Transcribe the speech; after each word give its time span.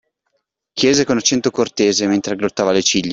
Chiese 0.73 1.05
con 1.05 1.17
accento 1.17 1.51
cortese, 1.51 2.07
mentre 2.07 2.33
aggrottava 2.33 2.71
le 2.71 2.81
ciglia. 2.81 3.09